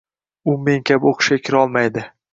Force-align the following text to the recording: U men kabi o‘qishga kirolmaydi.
U 0.53 0.55
men 0.69 0.81
kabi 0.91 1.09
o‘qishga 1.13 1.39
kirolmaydi. 1.45 2.09